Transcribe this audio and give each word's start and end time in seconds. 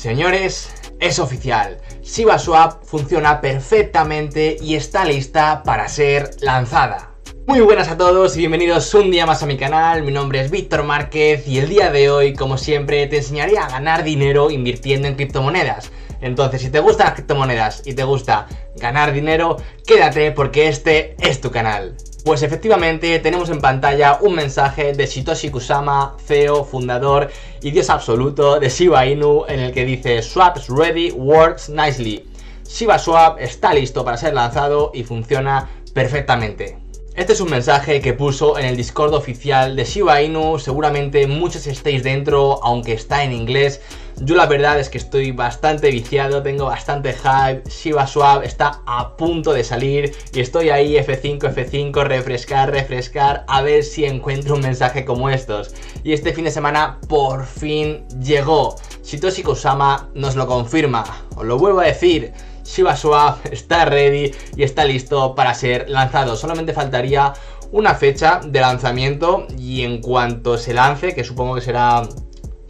Señores, 0.00 0.72
es 0.98 1.18
oficial. 1.18 1.76
Shiba 2.02 2.38
Swap 2.38 2.84
funciona 2.84 3.42
perfectamente 3.42 4.56
y 4.58 4.74
está 4.74 5.04
lista 5.04 5.62
para 5.62 5.88
ser 5.88 6.30
lanzada. 6.40 7.10
Muy 7.46 7.60
buenas 7.60 7.88
a 7.88 7.98
todos 7.98 8.34
y 8.34 8.38
bienvenidos 8.38 8.94
un 8.94 9.10
día 9.10 9.26
más 9.26 9.42
a 9.42 9.46
mi 9.46 9.58
canal, 9.58 10.02
mi 10.02 10.10
nombre 10.10 10.40
es 10.40 10.50
Víctor 10.50 10.84
Márquez 10.84 11.46
y 11.46 11.58
el 11.58 11.68
día 11.68 11.90
de 11.90 12.10
hoy, 12.10 12.32
como 12.32 12.56
siempre, 12.56 13.06
te 13.08 13.18
enseñaré 13.18 13.58
a 13.58 13.68
ganar 13.68 14.02
dinero 14.02 14.50
invirtiendo 14.50 15.06
en 15.06 15.16
criptomonedas. 15.16 15.92
Entonces, 16.22 16.62
si 16.62 16.70
te 16.70 16.80
gustan 16.80 17.08
las 17.08 17.16
criptomonedas 17.16 17.82
y 17.84 17.92
te 17.92 18.04
gusta 18.04 18.48
ganar 18.76 19.12
dinero, 19.12 19.58
quédate 19.86 20.32
porque 20.32 20.68
este 20.68 21.14
es 21.18 21.42
tu 21.42 21.50
canal. 21.50 21.94
Pues 22.24 22.42
efectivamente 22.42 23.18
tenemos 23.20 23.48
en 23.48 23.60
pantalla 23.60 24.18
un 24.20 24.34
mensaje 24.34 24.92
de 24.92 25.06
Shitoshi 25.06 25.50
Kusama, 25.50 26.16
CEO, 26.26 26.64
fundador 26.64 27.30
y 27.62 27.70
dios 27.70 27.88
absoluto 27.88 28.60
de 28.60 28.68
Shiba 28.68 29.06
Inu 29.06 29.44
en 29.48 29.60
el 29.60 29.72
que 29.72 29.86
dice 29.86 30.22
Swaps 30.22 30.68
ready, 30.68 31.10
works 31.12 31.70
nicely. 31.70 32.26
Shiba 32.68 32.98
Swap 32.98 33.40
está 33.40 33.72
listo 33.72 34.04
para 34.04 34.18
ser 34.18 34.34
lanzado 34.34 34.90
y 34.92 35.02
funciona 35.02 35.70
perfectamente. 35.94 36.89
Este 37.16 37.32
es 37.32 37.40
un 37.40 37.50
mensaje 37.50 38.00
que 38.00 38.12
puso 38.12 38.56
en 38.56 38.64
el 38.64 38.76
Discord 38.76 39.14
oficial 39.14 39.74
de 39.74 39.84
Shiba 39.84 40.22
Inu, 40.22 40.60
seguramente 40.60 41.26
muchos 41.26 41.66
estéis 41.66 42.04
dentro, 42.04 42.62
aunque 42.62 42.92
está 42.92 43.24
en 43.24 43.32
inglés. 43.32 43.80
Yo 44.20 44.36
la 44.36 44.46
verdad 44.46 44.78
es 44.78 44.88
que 44.88 44.98
estoy 44.98 45.32
bastante 45.32 45.90
viciado, 45.90 46.40
tengo 46.42 46.66
bastante 46.66 47.12
hype, 47.12 47.68
Shiba 47.68 48.06
Swap 48.06 48.44
está 48.44 48.82
a 48.86 49.16
punto 49.16 49.52
de 49.52 49.64
salir 49.64 50.14
y 50.32 50.40
estoy 50.40 50.70
ahí 50.70 50.94
F5, 50.94 51.40
F5, 51.52 52.04
refrescar, 52.04 52.70
refrescar, 52.70 53.44
a 53.48 53.60
ver 53.60 53.82
si 53.82 54.04
encuentro 54.04 54.54
un 54.54 54.60
mensaje 54.60 55.04
como 55.04 55.30
estos. 55.30 55.74
Y 56.04 56.12
este 56.12 56.32
fin 56.32 56.44
de 56.44 56.52
semana 56.52 57.00
por 57.08 57.44
fin 57.44 58.06
llegó. 58.20 58.76
Shitoshi 59.02 59.42
Kusama 59.42 60.10
nos 60.14 60.36
lo 60.36 60.46
confirma, 60.46 61.04
os 61.34 61.44
lo 61.44 61.58
vuelvo 61.58 61.80
a 61.80 61.86
decir. 61.86 62.32
Shiba 62.70 62.96
Swap 62.96 63.46
está 63.50 63.84
ready 63.84 64.32
y 64.56 64.62
está 64.62 64.84
listo 64.84 65.34
para 65.34 65.54
ser 65.54 65.90
lanzado. 65.90 66.36
Solamente 66.36 66.72
faltaría 66.72 67.32
una 67.72 67.94
fecha 67.94 68.40
de 68.44 68.60
lanzamiento 68.60 69.46
y 69.58 69.82
en 69.82 70.00
cuanto 70.00 70.56
se 70.56 70.72
lance, 70.72 71.14
que 71.14 71.24
supongo 71.24 71.56
que 71.56 71.60
será, 71.60 72.02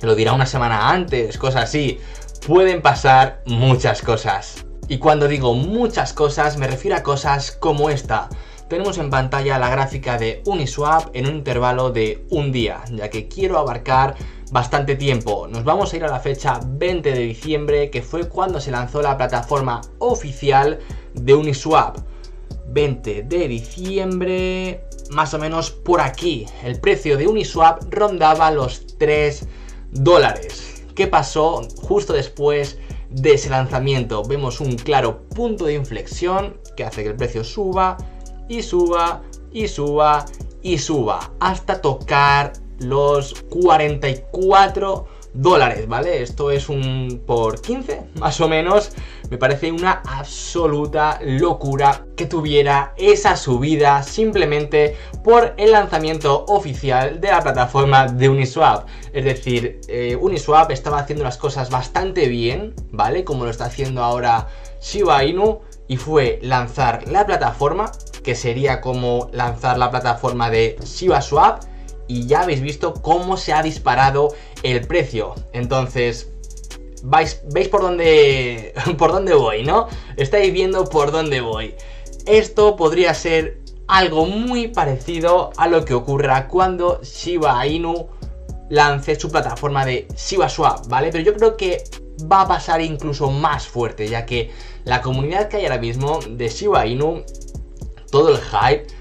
lo 0.01 0.15
dirá 0.15 0.33
una 0.33 0.47
semana 0.47 0.91
antes, 0.91 1.37
cosas 1.37 1.65
así, 1.65 1.99
pueden 2.47 2.81
pasar 2.81 3.43
muchas 3.47 4.01
cosas. 4.03 4.65
Y 4.89 4.99
cuando 4.99 5.29
digo 5.29 5.55
muchas 5.55 6.13
cosas, 6.13 6.57
me 6.57 6.67
refiero 6.67 6.97
a 6.97 7.03
cosas 7.03 7.53
como 7.53 7.91
esta 7.91 8.29
tenemos 8.71 8.99
en 8.99 9.11
pantalla 9.11 9.59
la 9.59 9.69
gráfica 9.69 10.17
de 10.17 10.43
Uniswap 10.47 11.11
en 11.13 11.27
un 11.27 11.35
intervalo 11.35 11.91
de 11.91 12.25
un 12.31 12.53
día, 12.53 12.83
ya 12.93 13.11
que 13.11 13.27
quiero 13.27 13.59
abarcar 13.59 14.15
bastante 14.51 14.97
tiempo. 14.97 15.47
Nos 15.49 15.65
vamos 15.65 15.93
a 15.93 15.97
ir 15.97 16.05
a 16.05 16.09
la 16.09 16.21
fecha 16.21 16.61
20 16.65 17.13
de 17.13 17.21
diciembre, 17.21 17.91
que 17.91 18.03
fue 18.03 18.29
cuando 18.29 18.61
se 18.61 18.71
lanzó 18.71 19.01
la 19.03 19.17
plataforma 19.17 19.81
oficial 19.99 20.79
de 21.15 21.35
Uniswap. 21.35 21.99
20 22.73 23.23
de 23.25 23.49
diciembre, 23.49 24.85
más 25.11 25.35
o 25.35 25.39
menos 25.39 25.71
por 25.71 26.01
aquí. 26.01 26.47
El 26.63 26.81
precio 26.81 27.17
de 27.17 27.27
Uniswap 27.27 27.83
rondaba 27.93 28.51
los 28.51 28.87
3 28.99 29.47
dólares. 29.91 30.85
¿Qué 30.95 31.07
pasó 31.07 31.63
justo 31.83 32.13
después 32.13 32.79
de 33.11 33.35
ese 33.35 33.51
lanzamiento? 33.51 34.23
Vemos 34.25 34.61
un 34.61 34.77
claro 34.77 35.23
punto 35.35 35.65
de 35.65 35.75
inflexión 35.75 36.59
que 36.77 36.85
hace 36.85 37.03
que 37.03 37.09
el 37.11 37.17
precio 37.17 37.43
suba 37.43 37.97
y 38.49 38.63
suba 38.63 39.23
y 39.53 39.67
suba 39.67 40.25
y 40.63 40.79
suba 40.79 41.33
hasta 41.41 41.81
tocar 41.81 42.53
los 42.81 43.35
44 43.51 45.07
dólares, 45.33 45.87
¿vale? 45.87 46.23
Esto 46.23 46.51
es 46.51 46.69
un 46.69 47.23
por 47.27 47.61
15, 47.61 48.03
más 48.19 48.41
o 48.41 48.49
menos. 48.49 48.93
Me 49.31 49.39
parece 49.39 49.71
una 49.71 50.03
absoluta 50.05 51.21
locura 51.23 52.05
que 52.17 52.27
tuviera 52.27 52.95
esa 52.97 53.37
subida 53.37 54.03
simplemente 54.03 54.97
por 55.23 55.55
el 55.57 55.73
lanzamiento 55.73 56.45
oficial 56.49 57.21
de 57.21 57.29
la 57.29 57.41
plataforma 57.41 58.07
de 58.09 58.29
Uniswap. 58.29 58.89
Es 59.13 59.25
decir, 59.25 59.81
eh, 59.89 60.17
Uniswap 60.21 60.71
estaba 60.71 60.99
haciendo 60.99 61.25
las 61.25 61.37
cosas 61.37 61.71
bastante 61.71 62.29
bien, 62.29 62.75
¿vale? 62.91 63.25
Como 63.25 63.45
lo 63.45 63.51
está 63.51 63.67
haciendo 63.67 64.03
ahora 64.03 64.49
Shiba 64.81 65.25
Inu. 65.25 65.61
Y 65.87 65.97
fue 65.97 66.39
lanzar 66.43 67.09
la 67.09 67.27
plataforma 67.27 67.91
que 68.23 68.37
sería 68.37 68.81
como 68.81 69.29
lanzar 69.33 69.77
la 69.77 69.91
plataforma 69.91 70.49
de 70.49 70.77
ShibaSwap 70.85 71.65
y 72.11 72.27
ya 72.27 72.41
habéis 72.41 72.61
visto 72.61 72.93
cómo 72.93 73.37
se 73.37 73.53
ha 73.53 73.63
disparado 73.63 74.35
el 74.65 74.81
precio. 74.81 75.37
Entonces, 75.53 76.33
¿veis, 77.05 77.41
veis 77.53 77.69
por, 77.69 77.83
dónde, 77.83 78.75
por 78.99 79.13
dónde 79.13 79.33
voy, 79.35 79.63
¿no? 79.63 79.87
Estáis 80.17 80.53
viendo 80.53 80.87
por 80.87 81.13
dónde 81.13 81.41
voy. 81.41 81.77
Esto 82.27 82.75
podría 82.75 83.15
ser 83.15 83.61
algo 83.87 84.27
muy 84.27 84.67
parecido 84.67 85.53
a 85.57 85.69
lo 85.69 85.85
que 85.85 85.95
ocurra 85.95 86.49
cuando 86.49 87.01
Shiba 87.01 87.65
Inu 87.65 88.09
lance 88.71 89.19
su 89.19 89.31
plataforma 89.31 89.85
de 89.85 90.09
ShibaSwap, 90.17 90.89
¿vale? 90.89 91.11
Pero 91.13 91.23
yo 91.23 91.35
creo 91.35 91.57
que 91.57 91.85
va 92.31 92.43
a 92.43 92.49
pasar 92.49 92.81
incluso 92.81 93.31
más 93.31 93.69
fuerte, 93.69 94.09
ya 94.09 94.27
que 94.27 94.51
la 94.83 95.01
comunidad 95.01 95.49
que 95.49 95.59
hay 95.59 95.65
ahora 95.67 95.79
mismo 95.79 96.19
de 96.29 96.49
Shiba 96.49 96.87
Inu 96.87 97.23
todo 98.11 98.31
el 98.31 98.39
hype. 98.39 99.00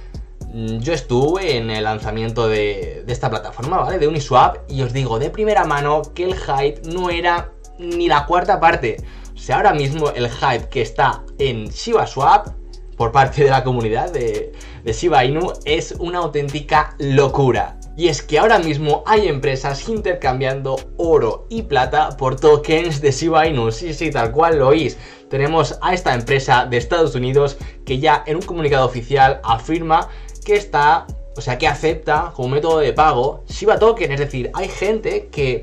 Mm, 0.52 0.80
yo 0.80 0.94
estuve 0.94 1.58
en 1.58 1.70
el 1.70 1.84
lanzamiento 1.84 2.48
de, 2.48 3.04
esta 3.08 3.30
plataforma, 3.30 3.78
¿vale? 3.78 4.00
De 4.00 4.08
Uniswap 4.08 4.70
y 4.70 4.82
os 4.82 4.94
digo 4.94 5.20
de 5.20 5.30
primera 5.30 5.64
mano 5.66 6.02
que 6.16 6.24
el 6.24 6.36
hype 6.36 6.82
no 6.92 7.10
era 7.10 7.52
ni 7.78 8.08
la 8.08 8.26
cuarta 8.26 8.60
parte. 8.60 8.98
O 9.34 9.38
sea, 9.38 9.58
ahora 9.58 9.74
mismo 9.74 10.10
el 10.10 10.30
hype 10.30 10.70
que 10.70 10.82
está 10.82 11.24
en 11.38 11.70
ShibaSwap 11.70 12.50
por 12.98 13.12
parte 13.12 13.44
de 13.44 13.50
la 13.50 13.64
comunidad 13.64 14.12
de, 14.12 14.52
de 14.84 14.94
Shiba 14.94 15.24
Inu 15.24 15.54
es 15.66 15.94
una 16.00 16.20
auténtica 16.20 16.96
locura. 16.98 17.80
Y 17.96 18.08
es 18.08 18.22
que 18.22 18.40
ahora 18.40 18.60
mismo 18.60 19.04
hay 19.06 19.28
empresas 19.28 19.88
intercambiando 19.88 20.78
oro 20.98 21.46
y 21.50 21.64
plata 21.64 22.10
por 22.18 22.40
tokens 22.40 23.02
de 23.02 23.12
Shiba 23.12 23.48
Inu. 23.48 23.72
Sí, 23.72 23.94
sí, 23.94 24.10
tal 24.10 24.32
cual 24.32 24.58
lo 24.58 24.70
oís. 24.70 24.98
Tenemos 25.30 25.78
a 25.82 25.94
esta 25.94 26.14
empresa 26.14 26.66
de 26.66 26.78
Estados 26.78 27.14
Unidos 27.14 27.58
que 27.86 28.00
ya 28.00 28.24
en 28.26 28.38
un 28.38 28.42
comunicado 28.42 28.86
oficial 28.86 29.40
afirma 29.44 30.10
que 30.50 30.56
está, 30.56 31.06
o 31.38 31.42
sea, 31.42 31.60
que 31.60 31.68
acepta 31.68 32.34
como 32.36 32.50
método 32.50 32.80
de 32.80 32.92
pago 32.92 33.44
Shiba 33.48 33.78
Token. 33.78 34.12
Es 34.12 34.20
decir, 34.20 34.50
hay 34.56 34.68
gente 34.68 35.28
que 35.28 35.62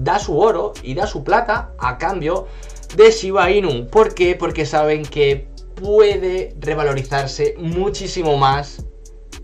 da 0.00 0.18
su 0.18 0.36
oro 0.36 0.72
y 0.82 0.94
da 0.94 1.06
su 1.06 1.22
plata 1.22 1.70
a 1.78 1.96
cambio 1.96 2.48
de 2.96 3.12
Shiba 3.12 3.48
Inu. 3.52 3.86
¿Por 3.86 4.14
qué? 4.14 4.34
Porque 4.34 4.66
saben 4.66 5.04
que 5.04 5.46
puede 5.76 6.56
revalorizarse 6.58 7.54
muchísimo 7.56 8.36
más 8.36 8.84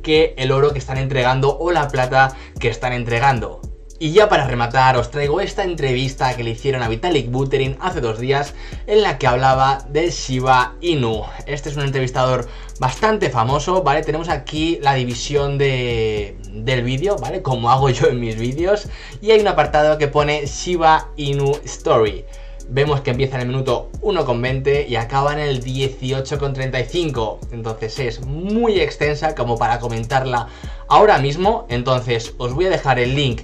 que 0.02 0.34
el 0.36 0.50
oro 0.50 0.72
que 0.72 0.80
están 0.80 0.98
entregando 0.98 1.56
o 1.56 1.70
la 1.70 1.86
plata 1.86 2.36
que 2.58 2.66
están 2.66 2.92
entregando. 2.92 3.60
Y 4.02 4.10
ya 4.10 4.28
para 4.28 4.48
rematar 4.48 4.96
os 4.96 5.12
traigo 5.12 5.40
esta 5.40 5.62
entrevista 5.62 6.34
que 6.34 6.42
le 6.42 6.50
hicieron 6.50 6.82
a 6.82 6.88
Vitalik 6.88 7.30
Buterin 7.30 7.76
hace 7.78 8.00
dos 8.00 8.18
días 8.18 8.52
en 8.88 9.00
la 9.00 9.16
que 9.16 9.28
hablaba 9.28 9.86
de 9.90 10.10
Shiba 10.10 10.74
Inu. 10.80 11.22
Este 11.46 11.68
es 11.68 11.76
un 11.76 11.84
entrevistador 11.84 12.48
bastante 12.80 13.30
famoso, 13.30 13.84
¿vale? 13.84 14.02
Tenemos 14.02 14.28
aquí 14.28 14.80
la 14.82 14.94
división 14.94 15.56
de, 15.56 16.36
del 16.50 16.82
vídeo, 16.82 17.16
¿vale? 17.16 17.42
Como 17.42 17.70
hago 17.70 17.90
yo 17.90 18.08
en 18.08 18.18
mis 18.18 18.36
vídeos. 18.36 18.88
Y 19.20 19.30
hay 19.30 19.38
un 19.38 19.46
apartado 19.46 19.96
que 19.98 20.08
pone 20.08 20.46
Shiba 20.46 21.10
Inu 21.14 21.52
Story. 21.64 22.24
Vemos 22.68 23.02
que 23.02 23.10
empieza 23.10 23.36
en 23.36 23.42
el 23.42 23.48
minuto 23.48 23.90
1,20 24.00 24.88
y 24.88 24.96
acaba 24.96 25.32
en 25.32 25.38
el 25.38 25.62
18,35. 25.62 27.38
Entonces 27.52 28.00
es 28.00 28.26
muy 28.26 28.80
extensa 28.80 29.36
como 29.36 29.56
para 29.58 29.78
comentarla 29.78 30.48
ahora 30.88 31.18
mismo. 31.18 31.66
Entonces 31.68 32.34
os 32.38 32.52
voy 32.52 32.64
a 32.64 32.70
dejar 32.70 32.98
el 32.98 33.14
link 33.14 33.42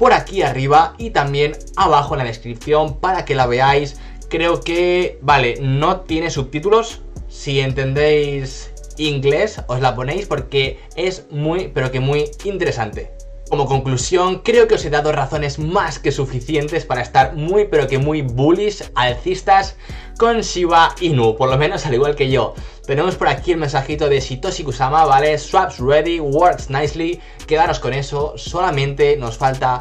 por 0.00 0.14
aquí 0.14 0.40
arriba 0.40 0.94
y 0.96 1.10
también 1.10 1.52
abajo 1.76 2.14
en 2.14 2.20
la 2.20 2.24
descripción 2.24 2.98
para 3.00 3.26
que 3.26 3.34
la 3.34 3.46
veáis. 3.46 4.00
Creo 4.30 4.62
que, 4.62 5.18
vale, 5.20 5.58
no 5.60 6.00
tiene 6.00 6.30
subtítulos. 6.30 7.02
Si 7.28 7.60
entendéis 7.60 8.72
inglés, 8.96 9.60
os 9.66 9.82
la 9.82 9.94
ponéis 9.94 10.24
porque 10.24 10.80
es 10.96 11.26
muy, 11.30 11.68
pero 11.68 11.92
que 11.92 12.00
muy 12.00 12.30
interesante. 12.44 13.10
Como 13.50 13.66
conclusión, 13.66 14.42
creo 14.44 14.68
que 14.68 14.76
os 14.76 14.84
he 14.84 14.90
dado 14.90 15.10
razones 15.10 15.58
más 15.58 15.98
que 15.98 16.12
suficientes 16.12 16.86
para 16.86 17.02
estar 17.02 17.34
muy 17.34 17.64
pero 17.64 17.88
que 17.88 17.98
muy 17.98 18.22
bullish, 18.22 18.84
alcistas 18.94 19.76
con 20.18 20.42
Shiba 20.42 20.94
Inu, 21.00 21.34
por 21.36 21.50
lo 21.50 21.58
menos 21.58 21.84
al 21.84 21.94
igual 21.94 22.14
que 22.14 22.30
yo. 22.30 22.54
Tenemos 22.86 23.16
por 23.16 23.26
aquí 23.26 23.50
el 23.50 23.58
mensajito 23.58 24.08
de 24.08 24.20
Shitoshi 24.20 24.62
Kusama, 24.62 25.04
¿vale? 25.04 25.36
Swaps 25.36 25.80
ready, 25.80 26.20
works 26.20 26.70
nicely. 26.70 27.20
Quedaros 27.48 27.80
con 27.80 27.92
eso, 27.92 28.34
solamente 28.36 29.16
nos 29.16 29.36
falta 29.36 29.80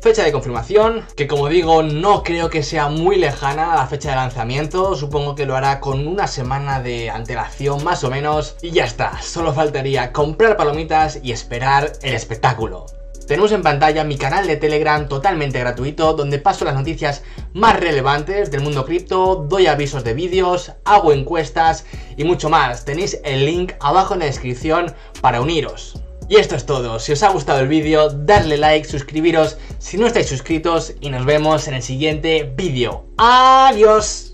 Fecha 0.00 0.22
de 0.22 0.30
confirmación, 0.30 1.04
que 1.16 1.26
como 1.26 1.48
digo 1.48 1.82
no 1.82 2.22
creo 2.22 2.50
que 2.50 2.62
sea 2.62 2.86
muy 2.88 3.16
lejana 3.16 3.74
la 3.74 3.88
fecha 3.88 4.10
de 4.10 4.16
lanzamiento, 4.16 4.94
supongo 4.94 5.34
que 5.34 5.44
lo 5.44 5.56
hará 5.56 5.80
con 5.80 6.06
una 6.06 6.28
semana 6.28 6.80
de 6.80 7.10
antelación 7.10 7.82
más 7.82 8.04
o 8.04 8.10
menos 8.10 8.54
y 8.62 8.70
ya 8.70 8.84
está, 8.84 9.20
solo 9.20 9.52
faltaría 9.52 10.12
comprar 10.12 10.56
palomitas 10.56 11.18
y 11.20 11.32
esperar 11.32 11.94
el 12.02 12.14
espectáculo. 12.14 12.86
Tenemos 13.28 13.52
en 13.52 13.62
pantalla 13.62 14.04
mi 14.04 14.16
canal 14.16 14.46
de 14.46 14.56
Telegram 14.56 15.06
totalmente 15.06 15.60
gratuito 15.60 16.14
donde 16.14 16.38
paso 16.38 16.64
las 16.64 16.74
noticias 16.74 17.22
más 17.52 17.78
relevantes 17.78 18.50
del 18.50 18.62
mundo 18.62 18.86
cripto, 18.86 19.46
doy 19.48 19.66
avisos 19.66 20.02
de 20.02 20.14
vídeos, 20.14 20.72
hago 20.84 21.12
encuestas 21.12 21.84
y 22.16 22.24
mucho 22.24 22.48
más. 22.48 22.86
Tenéis 22.86 23.20
el 23.24 23.44
link 23.44 23.74
abajo 23.80 24.14
en 24.14 24.20
la 24.20 24.26
descripción 24.26 24.94
para 25.20 25.42
uniros. 25.42 26.02
Y 26.30 26.36
esto 26.36 26.56
es 26.56 26.66
todo, 26.66 26.98
si 26.98 27.12
os 27.12 27.22
ha 27.22 27.28
gustado 27.28 27.60
el 27.60 27.68
vídeo, 27.68 28.10
darle 28.10 28.56
like, 28.56 28.88
suscribiros 28.88 29.58
si 29.78 29.98
no 29.98 30.06
estáis 30.06 30.28
suscritos 30.28 30.94
y 31.00 31.10
nos 31.10 31.24
vemos 31.24 31.68
en 31.68 31.74
el 31.74 31.82
siguiente 31.82 32.50
vídeo. 32.56 33.04
¡Adiós! 33.18 34.27